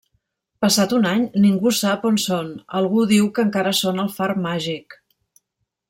Passat 0.63 0.95
un 0.99 1.03
any 1.09 1.25
ningú 1.43 1.73
sap 1.81 2.09
on 2.11 2.17
són, 2.25 2.49
algú 2.81 3.05
diu 3.13 3.31
que 3.37 3.47
encara 3.49 3.75
són 3.85 4.05
al 4.07 4.11
far 4.19 4.33
màgic. 4.49 5.01